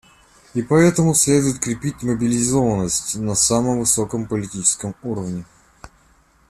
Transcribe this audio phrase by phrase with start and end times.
[0.55, 5.45] И поэтому следует крепить мобилизованность на самом высоком политическом уровне.